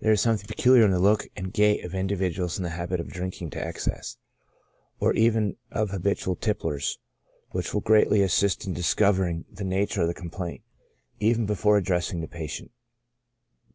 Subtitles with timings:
[0.00, 3.00] There is something peculiar in the look and gait of indi viduals in the habit
[3.00, 4.16] of drinking to excess,
[4.98, 6.96] or even of habit ual tipplers,
[7.50, 9.80] which will greatly assist in discovering the 26 CHRONIC ALCOHOLISM.
[9.80, 10.62] nature of the complaint,
[11.20, 12.70] even before addressing the patient.